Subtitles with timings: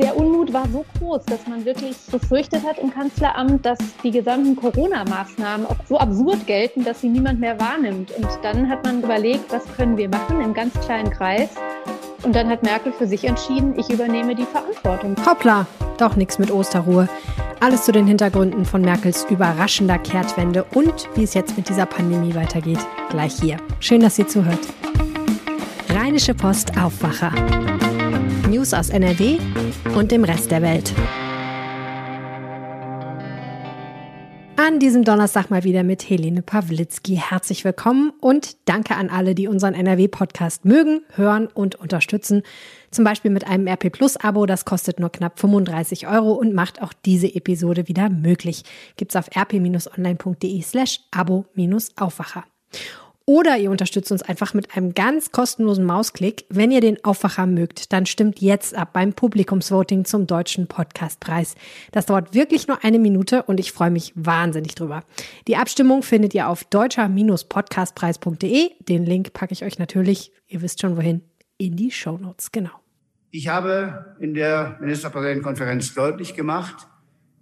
[0.00, 4.56] Der Unmut war so groß, dass man wirklich befürchtet hat im Kanzleramt, dass die gesamten
[4.56, 8.10] Corona-Maßnahmen auch so absurd gelten, dass sie niemand mehr wahrnimmt.
[8.12, 11.50] Und dann hat man überlegt, was können wir machen im ganz kleinen Kreis.
[12.22, 15.16] Und dann hat Merkel für sich entschieden, ich übernehme die Verantwortung.
[15.26, 15.66] Hoppla,
[15.98, 17.06] doch nichts mit Osterruhe.
[17.60, 22.34] Alles zu den Hintergründen von Merkels überraschender Kehrtwende und wie es jetzt mit dieser Pandemie
[22.34, 22.80] weitergeht,
[23.10, 23.58] gleich hier.
[23.80, 24.60] Schön, dass ihr zuhört.
[25.90, 27.32] Rheinische Post Aufwacher.
[28.60, 29.38] News aus NRW
[29.96, 30.92] und dem Rest der Welt.
[34.56, 37.16] An diesem Donnerstag mal wieder mit Helene Pawlitzki.
[37.16, 42.42] Herzlich willkommen und danke an alle, die unseren NRW-Podcast mögen, hören und unterstützen.
[42.90, 46.92] Zum Beispiel mit einem RP Plus-Abo, das kostet nur knapp 35 Euro und macht auch
[46.92, 48.64] diese Episode wieder möglich.
[48.98, 52.44] Gibt's auf rp-online.de slash abo-aufwacher.
[53.26, 56.46] Oder ihr unterstützt uns einfach mit einem ganz kostenlosen Mausklick.
[56.48, 61.54] Wenn ihr den Aufwacher mögt, dann stimmt jetzt ab beim Publikumsvoting zum Deutschen Podcastpreis.
[61.92, 65.04] Das dauert wirklich nur eine Minute und ich freue mich wahnsinnig drüber.
[65.46, 68.70] Die Abstimmung findet ihr auf deutscher-podcastpreis.de.
[68.80, 71.22] Den Link packe ich euch natürlich, ihr wisst schon wohin,
[71.56, 72.50] in die Show Notes.
[72.50, 72.72] Genau.
[73.30, 76.88] Ich habe in der Ministerpräsidentenkonferenz deutlich gemacht,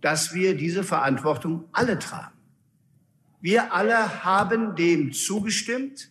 [0.02, 2.37] dass wir diese Verantwortung alle tragen.
[3.40, 6.10] Wir alle haben dem zugestimmt.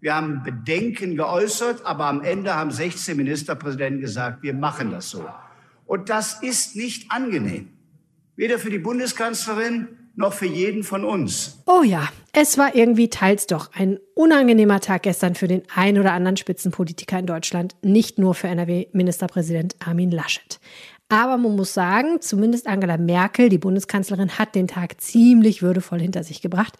[0.00, 5.24] Wir haben Bedenken geäußert, aber am Ende haben 16 Ministerpräsidenten gesagt, wir machen das so.
[5.86, 7.68] Und das ist nicht angenehm.
[8.34, 11.62] Weder für die Bundeskanzlerin noch für jeden von uns.
[11.66, 16.12] Oh ja, es war irgendwie teils doch ein unangenehmer Tag gestern für den ein oder
[16.12, 20.58] anderen Spitzenpolitiker in Deutschland, nicht nur für NRW-Ministerpräsident Armin Laschet.
[21.08, 26.24] Aber man muss sagen, zumindest Angela Merkel, die Bundeskanzlerin, hat den Tag ziemlich würdevoll hinter
[26.24, 26.76] sich gebracht.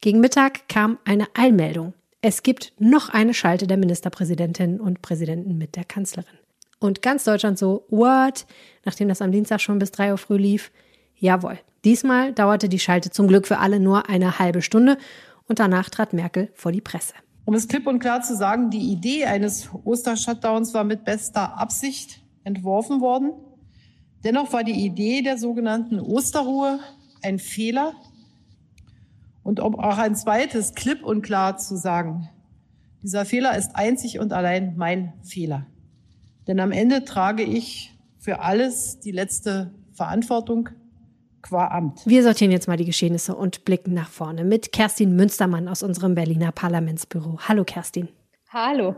[0.00, 1.92] Gegen Mittag kam eine Einmeldung.
[2.22, 6.38] Es gibt noch eine Schalte der Ministerpräsidentinnen und Präsidenten mit der Kanzlerin.
[6.78, 8.46] Und ganz Deutschland so, what?
[8.84, 10.72] Nachdem das am Dienstag schon bis drei Uhr früh lief.
[11.14, 11.58] Jawohl.
[11.84, 14.98] Diesmal dauerte die Schalte zum Glück für alle nur eine halbe Stunde
[15.46, 17.14] und danach trat Merkel vor die Presse.
[17.44, 22.20] Um es klipp und klar zu sagen, die Idee eines Ostershutdowns war mit bester Absicht
[22.42, 23.32] entworfen worden.
[24.24, 26.80] Dennoch war die Idee der sogenannten Osterruhe
[27.22, 27.94] ein Fehler.
[29.42, 32.28] Und um auch ein zweites klipp und klar zu sagen,
[33.02, 35.66] dieser Fehler ist einzig und allein mein Fehler.
[36.48, 40.70] Denn am Ende trage ich für alles die letzte Verantwortung
[41.42, 42.04] qua Amt.
[42.06, 46.16] Wir sortieren jetzt mal die Geschehnisse und blicken nach vorne mit Kerstin Münstermann aus unserem
[46.16, 47.38] Berliner Parlamentsbüro.
[47.46, 48.08] Hallo Kerstin.
[48.48, 48.96] Hallo.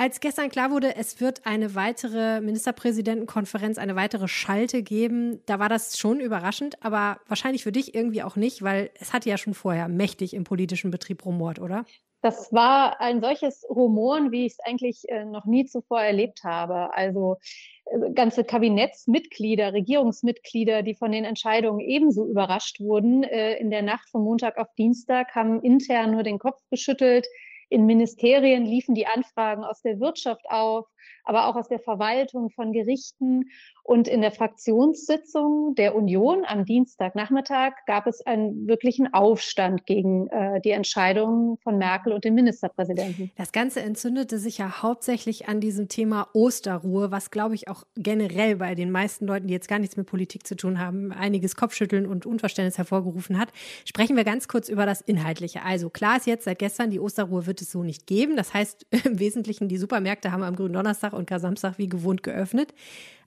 [0.00, 5.68] Als gestern klar wurde, es wird eine weitere Ministerpräsidentenkonferenz, eine weitere Schalte geben, da war
[5.68, 9.54] das schon überraschend, aber wahrscheinlich für dich irgendwie auch nicht, weil es hatte ja schon
[9.54, 11.84] vorher mächtig im politischen Betrieb rumort, oder?
[12.22, 16.94] Das war ein solches Rumoren, wie ich es eigentlich äh, noch nie zuvor erlebt habe.
[16.94, 17.38] Also
[17.86, 23.24] äh, ganze Kabinettsmitglieder, Regierungsmitglieder, die von den Entscheidungen ebenso überrascht wurden.
[23.24, 27.26] Äh, in der Nacht von Montag auf Dienstag haben intern nur den Kopf geschüttelt
[27.68, 30.86] in Ministerien liefen die Anfragen aus der Wirtschaft auf,
[31.24, 33.50] aber auch aus der Verwaltung von Gerichten.
[33.82, 40.60] Und in der Fraktionssitzung der Union am Dienstagnachmittag gab es einen wirklichen Aufstand gegen äh,
[40.60, 43.30] die Entscheidungen von Merkel und dem Ministerpräsidenten.
[43.36, 48.56] Das Ganze entzündete sich ja hauptsächlich an diesem Thema Osterruhe, was, glaube ich, auch generell
[48.56, 52.06] bei den meisten Leuten, die jetzt gar nichts mit Politik zu tun haben, einiges Kopfschütteln
[52.06, 53.48] und Unverständnis hervorgerufen hat.
[53.86, 55.62] Sprechen wir ganz kurz über das Inhaltliche.
[55.62, 58.36] Also klar ist jetzt seit gestern, die Osterruhe wird es so nicht geben.
[58.36, 62.72] Das heißt, im Wesentlichen, die Supermärkte haben am grünen Donnerstag und Samstag wie gewohnt geöffnet.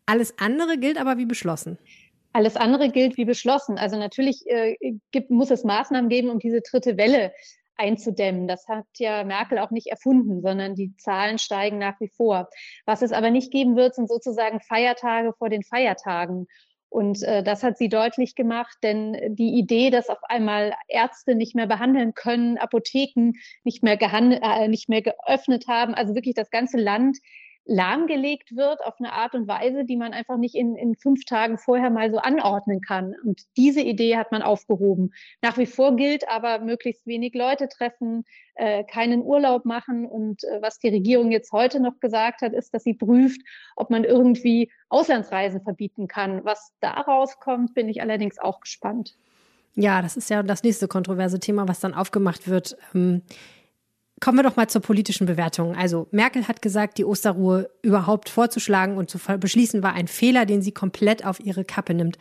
[0.07, 1.77] Alles andere gilt aber wie beschlossen.
[2.33, 3.77] Alles andere gilt wie beschlossen.
[3.77, 4.75] Also natürlich äh,
[5.11, 7.33] gibt, muss es Maßnahmen geben, um diese dritte Welle
[7.77, 8.47] einzudämmen.
[8.47, 12.49] Das hat ja Merkel auch nicht erfunden, sondern die Zahlen steigen nach wie vor.
[12.87, 16.47] Was es aber nicht geben wird, sind sozusagen Feiertage vor den Feiertagen.
[16.89, 21.55] Und äh, das hat sie deutlich gemacht, denn die Idee, dass auf einmal Ärzte nicht
[21.55, 23.33] mehr behandeln können, Apotheken
[23.63, 27.17] nicht mehr, äh, nicht mehr geöffnet haben, also wirklich das ganze Land
[27.71, 31.57] lahmgelegt wird auf eine Art und Weise, die man einfach nicht in, in fünf Tagen
[31.57, 33.15] vorher mal so anordnen kann.
[33.23, 35.13] Und diese Idee hat man aufgehoben.
[35.41, 38.25] Nach wie vor gilt aber, möglichst wenig Leute treffen,
[38.55, 40.05] äh, keinen Urlaub machen.
[40.05, 43.41] Und äh, was die Regierung jetzt heute noch gesagt hat, ist, dass sie prüft,
[43.77, 46.43] ob man irgendwie Auslandsreisen verbieten kann.
[46.43, 49.15] Was daraus kommt, bin ich allerdings auch gespannt.
[49.75, 52.75] Ja, das ist ja das nächste kontroverse Thema, was dann aufgemacht wird.
[52.93, 53.21] Ähm
[54.21, 55.75] Kommen wir doch mal zur politischen Bewertung.
[55.75, 60.61] Also Merkel hat gesagt, die Osterruhe überhaupt vorzuschlagen und zu beschließen war ein Fehler, den
[60.61, 62.19] sie komplett auf ihre Kappe nimmt.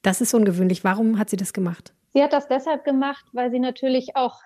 [0.00, 0.82] Das ist ungewöhnlich.
[0.82, 1.92] Warum hat sie das gemacht?
[2.14, 4.40] Sie hat das deshalb gemacht, weil sie natürlich auch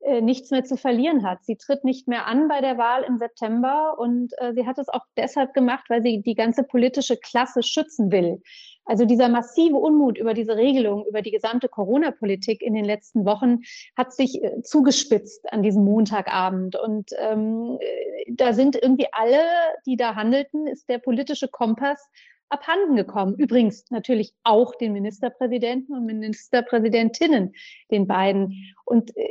[0.00, 1.44] äh, nichts mehr zu verlieren hat.
[1.44, 4.88] Sie tritt nicht mehr an bei der Wahl im September und äh, sie hat es
[4.88, 8.42] auch deshalb gemacht, weil sie die ganze politische Klasse schützen will.
[8.86, 13.62] Also dieser massive Unmut über diese Regelung, über die gesamte Corona-Politik in den letzten Wochen
[13.96, 16.76] hat sich äh, zugespitzt an diesem Montagabend.
[16.76, 19.40] Und ähm, äh, da sind irgendwie alle,
[19.86, 22.08] die da handelten, ist der politische Kompass
[22.48, 23.34] abhanden gekommen.
[23.34, 27.54] Übrigens natürlich auch den Ministerpräsidenten und Ministerpräsidentinnen,
[27.90, 28.72] den beiden.
[28.84, 29.24] Und äh,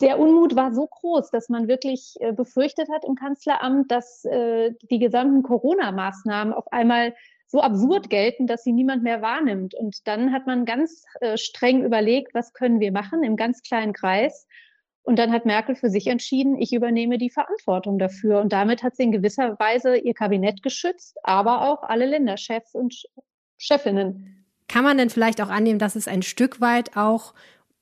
[0.00, 5.42] der Unmut war so groß, dass man wirklich befürchtet hat im Kanzleramt, dass die gesamten
[5.42, 7.14] Corona-Maßnahmen auf einmal
[7.54, 9.76] so absurd gelten, dass sie niemand mehr wahrnimmt.
[9.76, 13.92] Und dann hat man ganz äh, streng überlegt, was können wir machen im ganz kleinen
[13.92, 14.48] Kreis.
[15.04, 18.40] Und dann hat Merkel für sich entschieden, ich übernehme die Verantwortung dafür.
[18.40, 23.04] Und damit hat sie in gewisser Weise ihr Kabinett geschützt, aber auch alle Länderchefs und
[23.56, 24.46] Chefinnen.
[24.66, 27.34] Kann man denn vielleicht auch annehmen, dass es ein Stück weit auch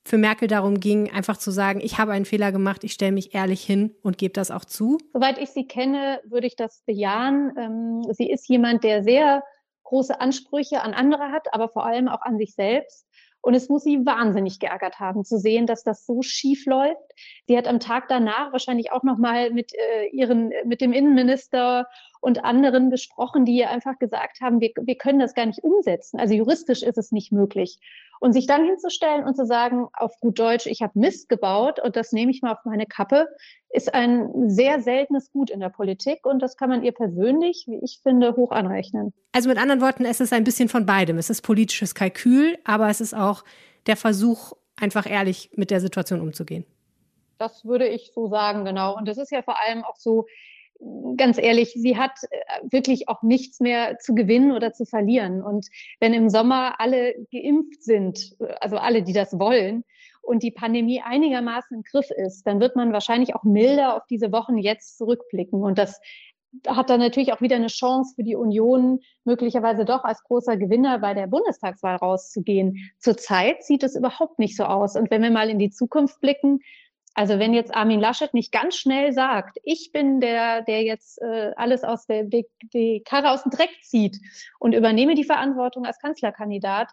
[0.05, 3.33] für Merkel darum ging, einfach zu sagen, ich habe einen Fehler gemacht, ich stelle mich
[3.33, 4.99] ehrlich hin und gebe das auch zu?
[5.13, 7.53] Soweit ich sie kenne, würde ich das bejahen.
[7.57, 9.41] Ähm, sie ist jemand, der sehr
[9.83, 13.07] große Ansprüche an andere hat, aber vor allem auch an sich selbst.
[13.41, 17.11] Und es muss sie wahnsinnig geärgert haben, zu sehen, dass das so schief läuft.
[17.45, 21.87] Sie hat am Tag danach wahrscheinlich auch noch mal mit äh, ihren, mit dem Innenminister
[22.23, 26.21] und anderen gesprochen, die ihr einfach gesagt haben, wir, wir können das gar nicht umsetzen.
[26.21, 27.79] Also juristisch ist es nicht möglich.
[28.21, 31.97] Und sich dann hinzustellen und zu sagen, auf gut Deutsch, ich habe Mist gebaut und
[31.97, 33.27] das nehme ich mal auf meine Kappe,
[33.71, 37.83] ist ein sehr seltenes Gut in der Politik und das kann man ihr persönlich, wie
[37.83, 39.11] ich finde, hoch anrechnen.
[39.33, 41.17] Also mit anderen Worten, es ist ein bisschen von beidem.
[41.17, 43.43] Es ist politisches Kalkül, aber es ist auch
[43.85, 46.65] der Versuch, einfach ehrlich mit der Situation umzugehen.
[47.37, 48.95] Das würde ich so sagen, genau.
[48.95, 50.25] Und das ist ja vor allem auch so,
[51.17, 52.37] ganz ehrlich, sie hat äh,
[52.71, 55.41] wirklich auch nichts mehr zu gewinnen oder zu verlieren.
[55.41, 55.67] Und
[55.99, 59.83] wenn im Sommer alle geimpft sind, also alle, die das wollen,
[60.23, 64.31] und die Pandemie einigermaßen im Griff ist, dann wird man wahrscheinlich auch milder auf diese
[64.31, 65.61] Wochen jetzt zurückblicken.
[65.61, 65.99] Und das
[66.67, 70.99] hat dann natürlich auch wieder eine Chance für die Union, möglicherweise doch als großer Gewinner
[70.99, 72.91] bei der Bundestagswahl rauszugehen.
[72.99, 74.95] Zurzeit sieht es überhaupt nicht so aus.
[74.95, 76.59] Und wenn wir mal in die Zukunft blicken,
[77.13, 81.51] also wenn jetzt Armin Laschet nicht ganz schnell sagt, ich bin der, der jetzt äh,
[81.55, 84.19] alles aus der die, die Karre aus dem Dreck zieht
[84.59, 86.89] und übernehme die Verantwortung als Kanzlerkandidat,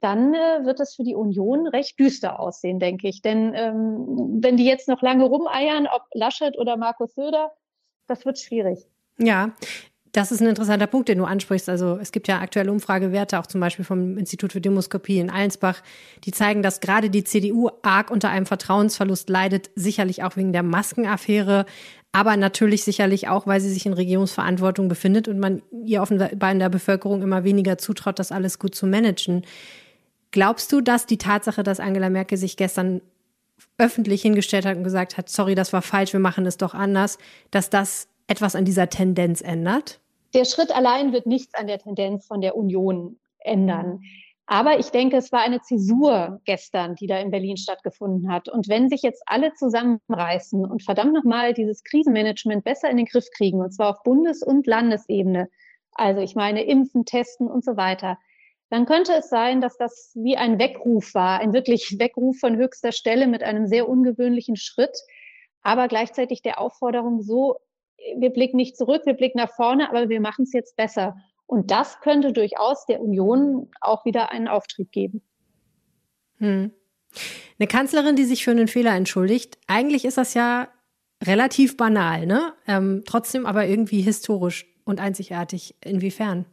[0.00, 3.22] dann äh, wird es für die Union recht düster aussehen, denke ich.
[3.22, 7.52] Denn ähm, wenn die jetzt noch lange rumeiern, ob Laschet oder Markus Söder,
[8.06, 8.86] das wird schwierig.
[9.18, 9.52] Ja,
[10.12, 11.68] das ist ein interessanter Punkt, den du ansprichst.
[11.68, 15.82] Also es gibt ja aktuelle Umfragewerte, auch zum Beispiel vom Institut für Demoskopie in Allensbach,
[16.24, 20.64] die zeigen, dass gerade die CDU arg unter einem Vertrauensverlust leidet, sicherlich auch wegen der
[20.64, 21.64] Maskenaffäre,
[22.12, 26.58] aber natürlich sicherlich auch, weil sie sich in Regierungsverantwortung befindet und man ihr offenbar in
[26.58, 29.46] der Bevölkerung immer weniger zutraut, das alles gut zu managen.
[30.32, 33.00] Glaubst du, dass die Tatsache, dass Angela Merkel sich gestern
[33.78, 37.18] öffentlich hingestellt hat und gesagt hat, sorry, das war falsch, wir machen es doch anders,
[37.50, 40.00] dass das etwas an dieser Tendenz ändert?
[40.34, 44.00] Der Schritt allein wird nichts an der Tendenz von der Union ändern.
[44.46, 48.48] Aber ich denke, es war eine Zäsur gestern, die da in Berlin stattgefunden hat.
[48.48, 53.26] Und wenn sich jetzt alle zusammenreißen und verdammt nochmal dieses Krisenmanagement besser in den Griff
[53.36, 55.48] kriegen, und zwar auf Bundes- und Landesebene,
[55.92, 58.18] also ich meine Impfen, Testen und so weiter,
[58.70, 62.92] dann könnte es sein, dass das wie ein Weckruf war, ein wirklich Weckruf von höchster
[62.92, 64.96] Stelle mit einem sehr ungewöhnlichen Schritt,
[65.62, 67.56] aber gleichzeitig der Aufforderung, so
[68.16, 71.16] wir blicken nicht zurück, wir blicken nach vorne, aber wir machen es jetzt besser.
[71.46, 75.22] Und das könnte durchaus der Union auch wieder einen Auftrieb geben.
[76.38, 76.72] Hm.
[77.58, 80.68] Eine Kanzlerin, die sich für einen Fehler entschuldigt, eigentlich ist das ja
[81.22, 82.54] relativ banal, ne?
[82.66, 85.74] Ähm, trotzdem aber irgendwie historisch und einzigartig.
[85.84, 86.46] Inwiefern?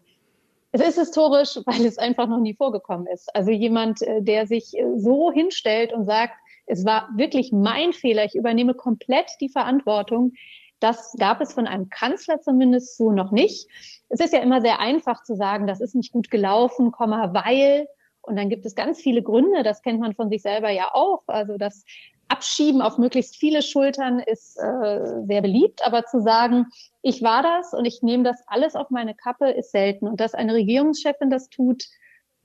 [0.71, 3.33] Es ist historisch, weil es einfach noch nie vorgekommen ist.
[3.35, 6.33] Also jemand, äh, der sich äh, so hinstellt und sagt,
[6.65, 10.33] es war wirklich mein Fehler, ich übernehme komplett die Verantwortung,
[10.79, 13.67] das gab es von einem Kanzler zumindest so noch nicht.
[14.09, 17.87] Es ist ja immer sehr einfach zu sagen, das ist nicht gut gelaufen, weil.
[18.21, 21.23] Und dann gibt es ganz viele Gründe, das kennt man von sich selber ja auch.
[21.27, 21.85] Also das
[22.27, 26.65] Abschieben auf möglichst viele Schultern ist äh, sehr beliebt, aber zu sagen,
[27.01, 30.07] ich war das und ich nehme das alles auf meine Kappe, ist selten.
[30.07, 31.85] Und dass eine Regierungschefin das tut,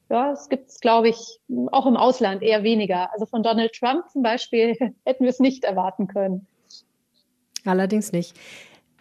[0.08, 1.40] ja, es gibt es, glaube ich,
[1.72, 3.12] auch im Ausland eher weniger.
[3.12, 6.46] Also von Donald Trump zum Beispiel hätten wir es nicht erwarten können.
[7.64, 8.35] Allerdings nicht.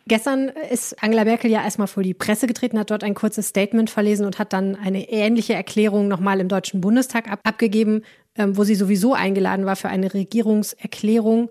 [0.07, 3.89] Gestern ist Angela Merkel ja erstmal vor die Presse getreten, hat dort ein kurzes Statement
[3.89, 8.03] verlesen und hat dann eine ähnliche Erklärung nochmal im Deutschen Bundestag ab abgegeben,
[8.35, 11.49] ähm, wo sie sowieso eingeladen war für eine Regierungserklärung.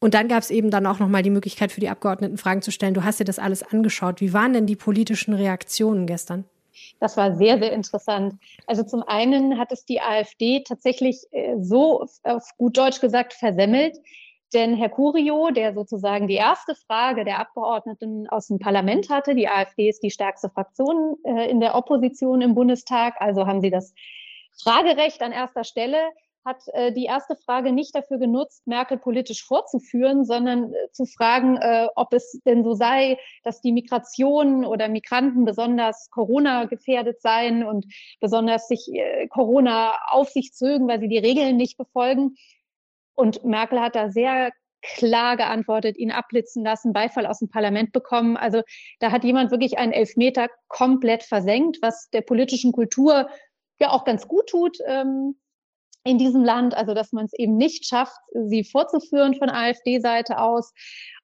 [0.00, 2.70] Und dann gab es eben dann auch nochmal die Möglichkeit für die Abgeordneten Fragen zu
[2.70, 2.94] stellen.
[2.94, 4.20] Du hast dir das alles angeschaut.
[4.20, 6.44] Wie waren denn die politischen Reaktionen gestern?
[7.00, 8.34] Das war sehr, sehr interessant.
[8.66, 13.98] Also zum einen hat es die AfD tatsächlich äh, so auf gut Deutsch gesagt versemmelt,
[14.52, 19.48] denn Herr Curio, der sozusagen die erste Frage der Abgeordneten aus dem Parlament hatte, die
[19.48, 23.94] AfD ist die stärkste Fraktion äh, in der Opposition im Bundestag, also haben sie das
[24.62, 25.98] Fragerecht an erster Stelle,
[26.44, 31.56] hat äh, die erste Frage nicht dafür genutzt, Merkel politisch vorzuführen, sondern äh, zu fragen,
[31.56, 37.64] äh, ob es denn so sei, dass die Migration oder Migranten besonders Corona gefährdet seien
[37.64, 37.86] und
[38.20, 42.36] besonders sich äh, Corona auf sich zögen, weil sie die Regeln nicht befolgen.
[43.20, 44.50] Und Merkel hat da sehr
[44.80, 48.38] klar geantwortet, ihn abblitzen lassen, Beifall aus dem Parlament bekommen.
[48.38, 48.62] Also
[48.98, 53.28] da hat jemand wirklich einen Elfmeter komplett versenkt, was der politischen Kultur
[53.78, 55.38] ja auch ganz gut tut ähm,
[56.02, 56.74] in diesem Land.
[56.74, 60.72] Also dass man es eben nicht schafft, sie vorzuführen von AfD-Seite aus.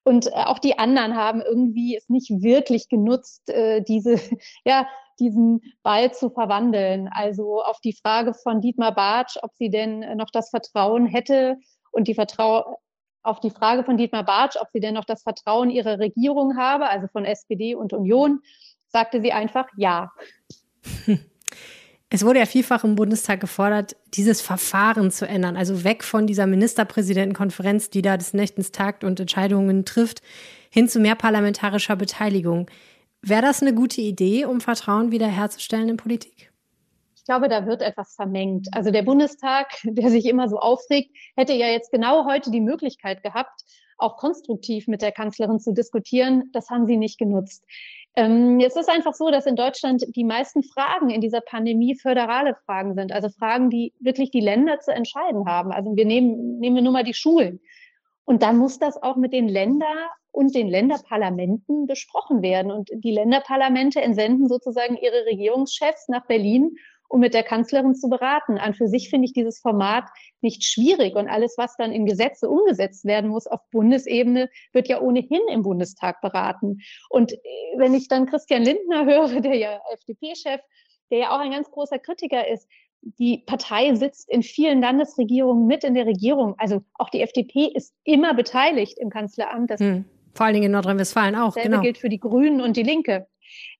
[0.04, 4.20] Und äh, auch die anderen haben irgendwie es nicht wirklich genutzt, äh, diese,
[4.66, 4.86] ja,
[5.18, 7.08] diesen Ball zu verwandeln.
[7.10, 11.56] Also auf die Frage von Dietmar Bartsch, ob sie denn noch das Vertrauen hätte,
[11.92, 12.80] und die Vertrau
[13.22, 16.88] auf die Frage von Dietmar Bartsch, ob sie denn noch das Vertrauen ihrer Regierung habe,
[16.88, 18.40] also von SPD und Union,
[18.88, 20.12] sagte sie einfach ja.
[22.08, 26.46] Es wurde ja vielfach im Bundestag gefordert, dieses Verfahren zu ändern, also weg von dieser
[26.46, 30.22] Ministerpräsidentenkonferenz, die da des Nächtens tagt und Entscheidungen trifft,
[30.70, 32.70] hin zu mehr parlamentarischer Beteiligung.
[33.22, 36.52] Wäre das eine gute Idee, um Vertrauen wiederherzustellen in Politik?
[37.26, 38.68] Glaube, da wird etwas vermengt.
[38.72, 43.22] Also der Bundestag, der sich immer so aufregt, hätte ja jetzt genau heute die Möglichkeit
[43.22, 43.62] gehabt,
[43.98, 46.50] auch konstruktiv mit der Kanzlerin zu diskutieren.
[46.52, 47.64] Das haben sie nicht genutzt.
[48.14, 52.54] Ähm, es ist einfach so, dass in Deutschland die meisten Fragen in dieser Pandemie föderale
[52.64, 55.70] Fragen sind, also Fragen, die wirklich die Länder zu entscheiden haben.
[55.70, 57.60] Also wir nehmen, nehmen wir nur mal die Schulen.
[58.24, 59.98] Und dann muss das auch mit den Ländern
[60.32, 62.72] und den Länderparlamenten besprochen werden.
[62.72, 66.76] Und die Länderparlamente entsenden sozusagen ihre Regierungschefs nach Berlin
[67.08, 68.58] um mit der Kanzlerin zu beraten.
[68.58, 70.04] An für sich finde ich dieses Format
[70.40, 75.00] nicht schwierig und alles, was dann in Gesetze umgesetzt werden muss auf Bundesebene, wird ja
[75.00, 76.80] ohnehin im Bundestag beraten.
[77.08, 77.38] Und äh,
[77.76, 80.60] wenn ich dann Christian Lindner höre, der ja FDP-Chef,
[81.10, 82.68] der ja auch ein ganz großer Kritiker ist,
[83.18, 86.54] die Partei sitzt in vielen Landesregierungen mit in der Regierung.
[86.58, 89.70] Also auch die FDP ist immer beteiligt im Kanzleramt.
[89.70, 90.04] Das hm.
[90.34, 91.54] Vor allen Dingen in Nordrhein-Westfalen auch.
[91.54, 91.80] Genau.
[91.80, 93.26] gilt für die Grünen und die Linke.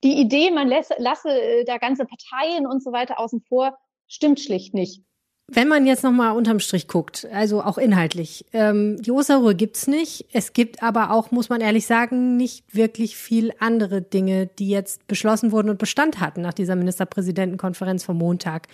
[0.05, 4.41] Die Idee, man lasse, lasse äh, da ganze Parteien und so weiter außen vor, stimmt
[4.41, 5.03] schlicht nicht.
[5.49, 10.27] Wenn man jetzt nochmal unterm Strich guckt, also auch inhaltlich, ähm, die Osterruhe gibt's nicht.
[10.33, 15.07] Es gibt aber auch, muss man ehrlich sagen, nicht wirklich viel andere Dinge, die jetzt
[15.07, 18.67] beschlossen wurden und Bestand hatten nach dieser Ministerpräsidentenkonferenz vom Montag.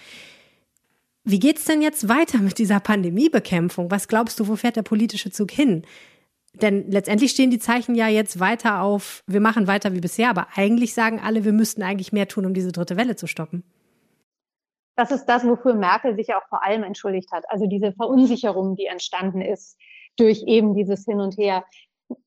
[1.24, 3.90] Wie geht's denn jetzt weiter mit dieser Pandemiebekämpfung?
[3.90, 5.84] Was glaubst du, wo fährt der politische Zug hin?
[6.62, 10.46] Denn letztendlich stehen die Zeichen ja jetzt weiter auf, wir machen weiter wie bisher, aber
[10.54, 13.64] eigentlich sagen alle, wir müssten eigentlich mehr tun, um diese dritte Welle zu stoppen.
[14.94, 17.44] Das ist das, wofür Merkel sich auch vor allem entschuldigt hat.
[17.48, 19.76] Also diese Verunsicherung, die entstanden ist
[20.16, 21.64] durch eben dieses Hin und Her.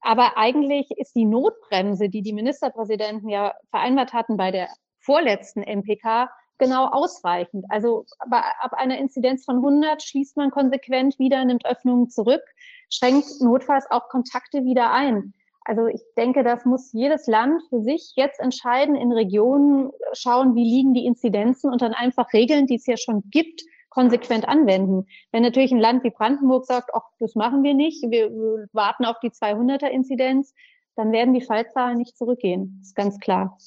[0.01, 4.67] Aber eigentlich ist die Notbremse, die die Ministerpräsidenten ja vereinbart hatten bei der
[4.99, 7.65] vorletzten MPK, genau ausreichend.
[7.69, 12.41] Also ab einer Inzidenz von 100 schließt man konsequent wieder, nimmt Öffnungen zurück
[12.89, 15.33] schränkt notfalls auch Kontakte wieder ein.
[15.65, 20.63] Also ich denke, das muss jedes Land für sich jetzt entscheiden, in Regionen schauen, wie
[20.63, 25.07] liegen die Inzidenzen und dann einfach Regeln, die es ja schon gibt, konsequent anwenden.
[25.31, 28.29] Wenn natürlich ein Land wie Brandenburg sagt, ach, das machen wir nicht, wir
[28.73, 30.53] warten auf die 200er Inzidenz,
[30.95, 32.77] dann werden die Fallzahlen nicht zurückgehen.
[32.79, 33.57] Das ist ganz klar.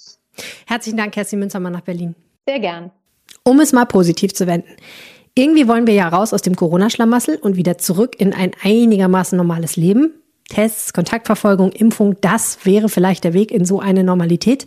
[0.67, 2.15] Herzlichen Dank, Kerstin Münzermann nach Berlin.
[2.47, 2.93] Sehr gern.
[3.43, 4.77] Um es mal positiv zu wenden.
[5.39, 9.77] Irgendwie wollen wir ja raus aus dem Corona-Schlamassel und wieder zurück in ein einigermaßen normales
[9.77, 10.15] Leben.
[10.49, 14.67] Tests, Kontaktverfolgung, Impfung, das wäre vielleicht der Weg in so eine Normalität.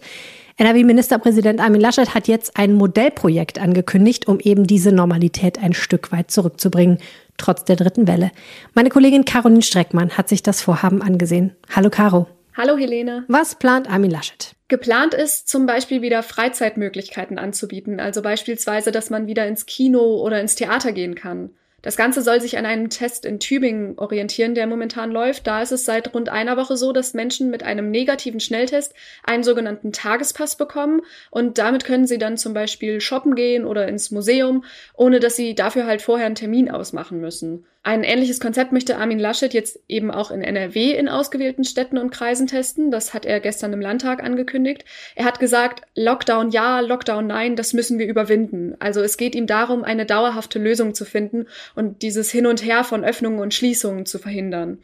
[0.56, 6.32] NRW-Ministerpräsident Armin Laschet hat jetzt ein Modellprojekt angekündigt, um eben diese Normalität ein Stück weit
[6.32, 7.00] zurückzubringen,
[7.36, 8.32] trotz der dritten Welle.
[8.74, 11.54] Meine Kollegin Caroline Streckmann hat sich das Vorhaben angesehen.
[11.76, 12.28] Hallo Caro.
[12.56, 13.26] Hallo Helene.
[13.28, 14.56] Was plant Armin Laschet?
[14.72, 20.40] Geplant ist zum Beispiel wieder Freizeitmöglichkeiten anzubieten, also beispielsweise, dass man wieder ins Kino oder
[20.40, 21.50] ins Theater gehen kann.
[21.82, 25.48] Das Ganze soll sich an einem Test in Tübingen orientieren, der momentan läuft.
[25.48, 29.44] Da ist es seit rund einer Woche so, dass Menschen mit einem negativen Schnelltest einen
[29.44, 34.64] sogenannten Tagespass bekommen und damit können sie dann zum Beispiel shoppen gehen oder ins Museum,
[34.96, 37.66] ohne dass sie dafür halt vorher einen Termin ausmachen müssen.
[37.84, 42.12] Ein ähnliches Konzept möchte Armin Laschet jetzt eben auch in NRW in ausgewählten Städten und
[42.12, 42.92] Kreisen testen.
[42.92, 44.86] Das hat er gestern im Landtag angekündigt.
[45.16, 48.76] Er hat gesagt, Lockdown ja, Lockdown nein, das müssen wir überwinden.
[48.78, 52.84] Also es geht ihm darum, eine dauerhafte Lösung zu finden und dieses Hin und Her
[52.84, 54.80] von Öffnungen und Schließungen zu verhindern.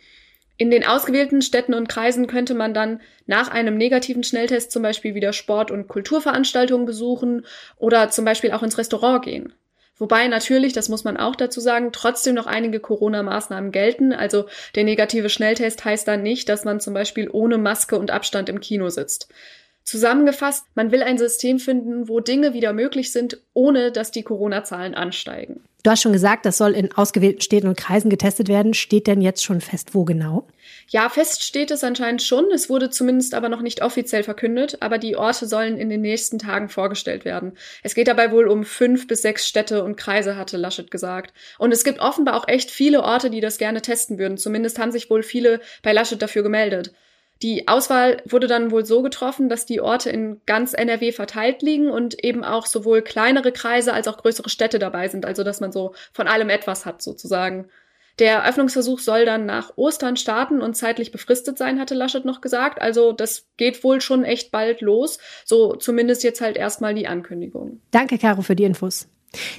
[0.58, 5.14] In den ausgewählten Städten und Kreisen könnte man dann nach einem negativen Schnelltest zum Beispiel
[5.14, 7.46] wieder Sport- und Kulturveranstaltungen besuchen
[7.78, 9.54] oder zum Beispiel auch ins Restaurant gehen.
[10.00, 14.14] Wobei natürlich, das muss man auch dazu sagen, trotzdem noch einige Corona-Maßnahmen gelten.
[14.14, 18.50] Also der negative Schnelltest heißt dann nicht, dass man zum Beispiel ohne Maske und Abstand
[18.50, 19.28] im Kino sitzt.
[19.88, 24.94] Zusammengefasst, man will ein System finden, wo Dinge wieder möglich sind, ohne dass die Corona-Zahlen
[24.94, 25.62] ansteigen.
[25.82, 28.74] Du hast schon gesagt, das soll in ausgewählten Städten und Kreisen getestet werden.
[28.74, 30.46] Steht denn jetzt schon fest, wo genau?
[30.90, 32.52] Ja, fest steht es anscheinend schon.
[32.52, 36.38] Es wurde zumindest aber noch nicht offiziell verkündet, aber die Orte sollen in den nächsten
[36.38, 37.54] Tagen vorgestellt werden.
[37.82, 41.34] Es geht dabei wohl um fünf bis sechs Städte und Kreise, hatte Laschet gesagt.
[41.60, 44.38] Und es gibt offenbar auch echt viele Orte, die das gerne testen würden.
[44.38, 46.92] Zumindest haben sich wohl viele bei Laschet dafür gemeldet.
[47.42, 51.90] Die Auswahl wurde dann wohl so getroffen, dass die Orte in ganz NRW verteilt liegen
[51.90, 55.72] und eben auch sowohl kleinere Kreise als auch größere Städte dabei sind, also dass man
[55.72, 57.70] so von allem etwas hat sozusagen.
[58.20, 62.82] Der Öffnungsversuch soll dann nach Ostern starten und zeitlich befristet sein, hatte Laschet noch gesagt.
[62.82, 65.20] Also das geht wohl schon echt bald los.
[65.46, 67.80] So zumindest jetzt halt erstmal die Ankündigung.
[67.92, 69.08] Danke, Caro, für die Infos.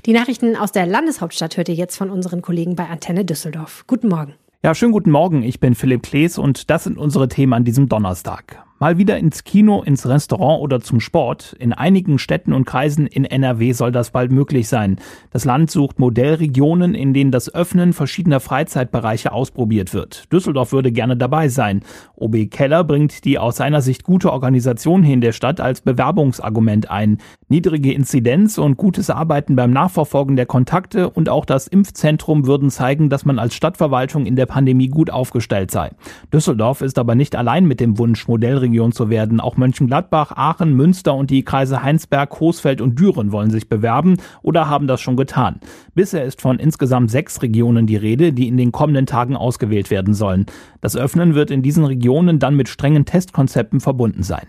[0.06, 3.84] Die Nachrichten aus der Landeshauptstadt hört ihr jetzt von unseren Kollegen bei Antenne Düsseldorf.
[3.86, 4.34] Guten Morgen.
[4.60, 5.44] Ja, schönen guten Morgen.
[5.44, 8.64] Ich bin Philipp Klees und das sind unsere Themen an diesem Donnerstag.
[8.80, 11.56] Mal wieder ins Kino, ins Restaurant oder zum Sport.
[11.58, 15.00] In einigen Städten und Kreisen in NRW soll das bald möglich sein.
[15.32, 20.32] Das Land sucht Modellregionen, in denen das Öffnen verschiedener Freizeitbereiche ausprobiert wird.
[20.32, 21.82] Düsseldorf würde gerne dabei sein.
[22.14, 26.88] OB Keller bringt die aus seiner Sicht gute Organisation hier in der Stadt als Bewerbungsargument
[26.88, 27.18] ein.
[27.48, 33.08] Niedrige Inzidenz und gutes Arbeiten beim Nachverfolgen der Kontakte und auch das Impfzentrum würden zeigen,
[33.08, 35.90] dass man als Stadtverwaltung in der Pandemie gut aufgestellt sei.
[36.32, 39.40] Düsseldorf ist aber nicht allein mit dem Wunsch, Modellregionen Region zu werden.
[39.40, 44.68] Auch Mönchengladbach, Aachen, Münster und die Kreise Heinsberg, Coesfeld und Düren wollen sich bewerben oder
[44.68, 45.60] haben das schon getan.
[45.94, 50.14] Bisher ist von insgesamt sechs Regionen die Rede, die in den kommenden Tagen ausgewählt werden
[50.14, 50.46] sollen.
[50.80, 54.46] Das Öffnen wird in diesen Regionen dann mit strengen Testkonzepten verbunden sein.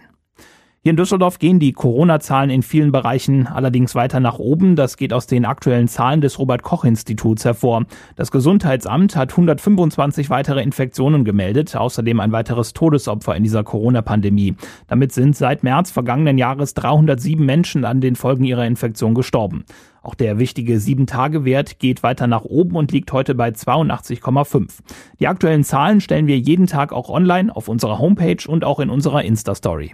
[0.82, 4.78] Hier in Düsseldorf gehen die Corona-Zahlen in vielen Bereichen allerdings weiter nach oben.
[4.78, 7.84] Das geht aus den aktuellen Zahlen des Robert-Koch-Instituts hervor.
[8.16, 14.56] Das Gesundheitsamt hat 125 weitere Infektionen gemeldet, außerdem ein weiteres Todesopfer in dieser Corona-Pandemie.
[14.88, 19.66] Damit sind seit März vergangenen Jahres 307 Menschen an den Folgen ihrer Infektion gestorben.
[20.02, 24.80] Auch der wichtige 7-Tage-Wert geht weiter nach oben und liegt heute bei 82,5.
[25.20, 28.90] Die aktuellen Zahlen stellen wir jeden Tag auch online auf unserer Homepage und auch in
[28.90, 29.94] unserer Insta-Story.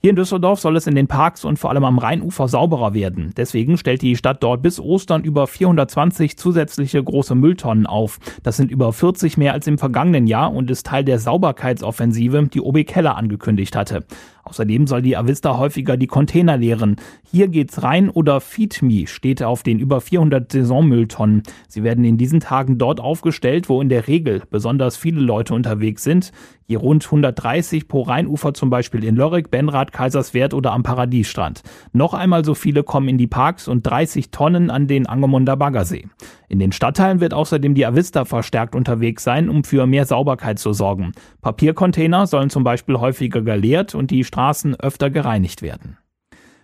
[0.00, 3.32] Hier in Düsseldorf soll es in den Parks und vor allem am Rheinufer sauberer werden.
[3.36, 8.20] Deswegen stellt die Stadt dort bis Ostern über 420 zusätzliche große Mülltonnen auf.
[8.44, 12.60] Das sind über 40 mehr als im vergangenen Jahr und ist Teil der Sauberkeitsoffensive, die
[12.60, 14.04] OB Keller angekündigt hatte.
[14.44, 16.96] Außerdem soll die Avista häufiger die Container leeren.
[17.30, 21.42] Hier geht's rein oder Feed Me steht auf den über 400 Saisonmülltonnen.
[21.66, 26.04] Sie werden in diesen Tagen dort aufgestellt, wo in der Regel besonders viele Leute unterwegs
[26.04, 26.30] sind.
[26.70, 31.62] Hier rund 130 pro Rheinufer zum Beispiel in Lörrick, Benrath, Kaiserswerth oder am Paradiesstrand.
[31.94, 36.08] Noch einmal so viele kommen in die Parks und 30 Tonnen an den Angemunder Baggersee.
[36.46, 40.74] In den Stadtteilen wird außerdem die Avista verstärkt unterwegs sein, um für mehr Sauberkeit zu
[40.74, 41.12] sorgen.
[41.40, 45.96] Papiercontainer sollen zum Beispiel häufiger geleert und die Straßen öfter gereinigt werden.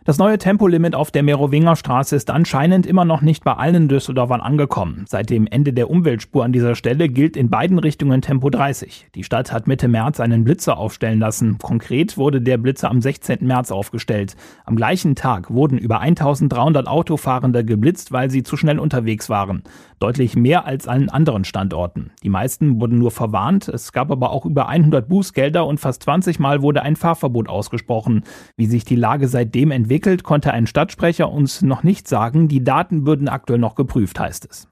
[0.07, 4.43] Das neue Tempolimit auf der Merowinger Straße ist anscheinend immer noch nicht bei allen Düsseldorfern
[4.43, 5.07] angekommen.
[5.09, 9.07] Seit dem Ende der Umweltspur an dieser Stelle gilt in beiden Richtungen Tempo 30.
[9.15, 11.57] Die Stadt hat Mitte März einen Blitzer aufstellen lassen.
[11.57, 13.39] Konkret wurde der Blitzer am 16.
[13.47, 14.37] März aufgestellt.
[14.67, 19.63] Am gleichen Tag wurden über 1300 Autofahrende geblitzt, weil sie zu schnell unterwegs waren.
[20.01, 22.11] Deutlich mehr als an anderen Standorten.
[22.23, 23.69] Die meisten wurden nur verwarnt.
[23.69, 28.25] Es gab aber auch über 100 Bußgelder und fast 20 Mal wurde ein Fahrverbot ausgesprochen.
[28.59, 32.49] Wie sich die Lage seitdem entwickelt, entwickelt, konnte ein Stadtsprecher uns noch nicht sagen.
[32.49, 34.67] Die Daten würden aktuell noch geprüft, heißt es.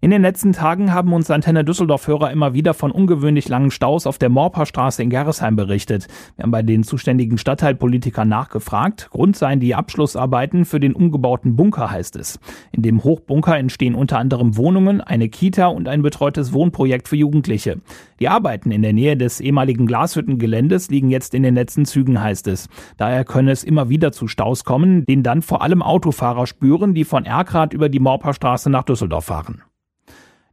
[0.00, 4.16] In den letzten Tagen haben uns Antenne Düsseldorf-Hörer immer wieder von ungewöhnlich langen Staus auf
[4.16, 6.06] der Morperstraße in Gerresheim berichtet.
[6.36, 9.08] Wir haben bei den zuständigen Stadtteilpolitikern nachgefragt.
[9.10, 12.38] Grund seien die Abschlussarbeiten für den umgebauten Bunker, heißt es.
[12.70, 17.80] In dem Hochbunker entstehen unter anderem Wohnungen, eine Kita und ein betreutes Wohnprojekt für Jugendliche.
[18.20, 22.46] Die Arbeiten in der Nähe des ehemaligen Glashüttengeländes liegen jetzt in den letzten Zügen, heißt
[22.46, 22.68] es.
[22.98, 27.04] Daher könne es immer wieder zu Staus kommen, den dann vor allem Autofahrer spüren, die
[27.04, 29.62] von Erkrath über die Morperstraße nach Düsseldorf fahren.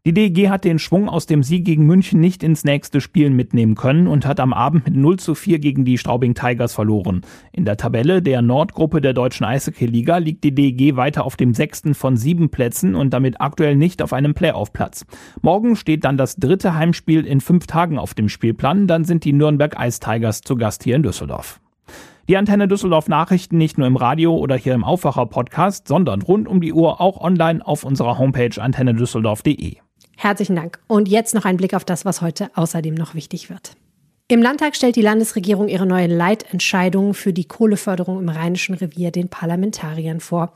[0.08, 3.74] Die DEG hat den Schwung aus dem Sieg gegen München nicht ins nächste Spiel mitnehmen
[3.74, 7.22] können und hat am Abend mit 0 zu 4 gegen die Straubing Tigers verloren.
[7.52, 11.96] In der Tabelle der Nordgruppe der deutschen Eishockey-Liga liegt die DEG weiter auf dem sechsten
[11.96, 15.08] von sieben Plätzen und damit aktuell nicht auf einem Playoff-Platz.
[15.41, 18.86] Morgen steht dann das dritte Heimspiel in fünf Tagen auf dem Spielplan.
[18.86, 21.60] Dann sind die Nürnberg Ice Tigers zu Gast hier in Düsseldorf.
[22.28, 26.48] Die Antenne Düsseldorf Nachrichten nicht nur im Radio oder hier im Aufwacher Podcast, sondern rund
[26.48, 29.78] um die Uhr auch online auf unserer Homepage antennedüsseldorf.de.
[30.17, 30.80] Herzlichen Dank.
[30.88, 33.75] Und jetzt noch ein Blick auf das, was heute außerdem noch wichtig wird.
[34.28, 39.30] Im Landtag stellt die Landesregierung ihre neuen Leitentscheidungen für die Kohleförderung im Rheinischen Revier den
[39.30, 40.54] Parlamentariern vor.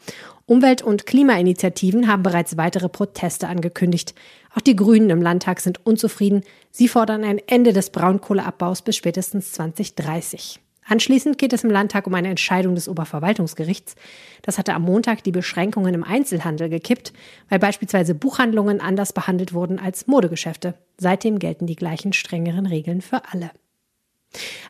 [0.48, 4.16] Umwelt- und Klimainitiativen haben bereits weitere Proteste angekündigt.
[4.56, 6.42] Auch die Grünen im Landtag sind unzufrieden.
[6.72, 10.60] Sie fordern ein Ende des Braunkohleabbaus bis spätestens 2030.
[10.90, 13.96] Anschließend geht es im Landtag um eine Entscheidung des Oberverwaltungsgerichts.
[14.42, 17.14] Das hatte am Montag die Beschränkungen im Einzelhandel gekippt,
[17.48, 20.74] weil beispielsweise Buchhandlungen anders behandelt wurden als Modegeschäfte.
[20.98, 23.52] Seitdem gelten die gleichen strengeren Regeln für alle.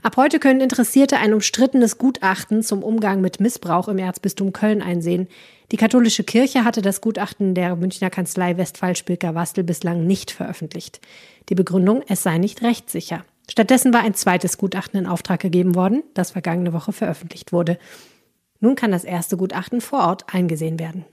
[0.04, 5.28] Ab heute können Interessierte ein umstrittenes Gutachten zum Umgang mit Missbrauch im Erzbistum Köln einsehen.
[5.72, 11.00] Die katholische Kirche hatte das Gutachten der Münchner Kanzlei Westphal-Spilker-Wastel bislang nicht veröffentlicht.
[11.48, 13.24] Die Begründung, es sei nicht rechtssicher.
[13.50, 17.80] Stattdessen war ein zweites Gutachten in Auftrag gegeben worden, das vergangene Woche veröffentlicht wurde.
[18.60, 21.06] Nun kann das erste Gutachten vor Ort eingesehen werden.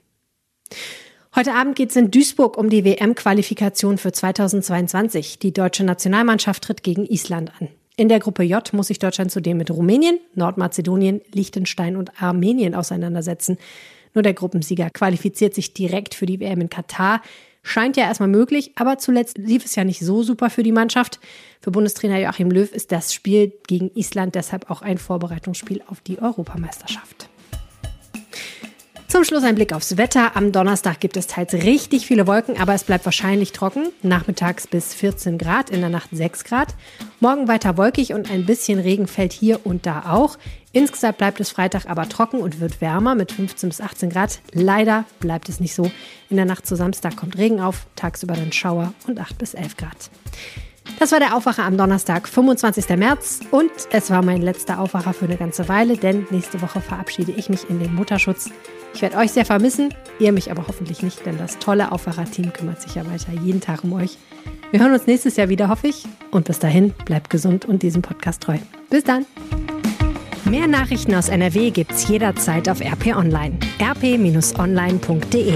[1.35, 5.39] Heute Abend geht es in Duisburg um die WM-Qualifikation für 2022.
[5.39, 7.69] Die deutsche Nationalmannschaft tritt gegen Island an.
[7.95, 13.57] In der Gruppe J muss sich Deutschland zudem mit Rumänien, Nordmazedonien, Liechtenstein und Armenien auseinandersetzen.
[14.13, 17.21] Nur der Gruppensieger qualifiziert sich direkt für die WM in Katar.
[17.67, 21.19] Scheint ja erstmal möglich, aber zuletzt lief es ja nicht so super für die Mannschaft.
[21.59, 26.17] Für Bundestrainer Joachim Löw ist das Spiel gegen Island deshalb auch ein Vorbereitungsspiel auf die
[26.17, 27.27] Europameisterschaft.
[29.07, 30.35] Zum Schluss ein Blick aufs Wetter.
[30.35, 33.87] Am Donnerstag gibt es teils richtig viele Wolken, aber es bleibt wahrscheinlich trocken.
[34.01, 36.75] Nachmittags bis 14 Grad, in der Nacht 6 Grad.
[37.21, 40.37] Morgen weiter wolkig und ein bisschen Regen fällt hier und da auch.
[40.73, 44.41] Insgesamt bleibt es Freitag aber trocken und wird wärmer mit 15 bis 18 Grad.
[44.51, 45.89] Leider bleibt es nicht so.
[46.29, 49.77] In der Nacht zu Samstag kommt Regen auf, tagsüber dann Schauer und 8 bis 11
[49.77, 50.09] Grad.
[50.99, 52.89] Das war der Aufwacher am Donnerstag, 25.
[52.97, 53.39] März.
[53.51, 57.47] Und es war mein letzter Aufwacher für eine ganze Weile, denn nächste Woche verabschiede ich
[57.47, 58.49] mich in den Mutterschutz.
[58.97, 62.81] Ich werde euch sehr vermissen, ihr mich aber hoffentlich nicht, denn das tolle Aufwacher-Team kümmert
[62.81, 64.17] sich ja weiter jeden Tag um euch.
[64.71, 66.05] Wir hören uns nächstes Jahr wieder, hoffe ich.
[66.31, 68.57] Und bis dahin, bleibt gesund und diesem Podcast treu.
[68.89, 69.27] Bis dann.
[70.45, 73.59] Mehr Nachrichten aus NRW gibt's jederzeit auf RP Online.
[73.79, 75.53] rp-online.de